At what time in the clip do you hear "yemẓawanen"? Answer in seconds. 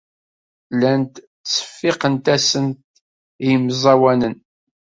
3.51-4.35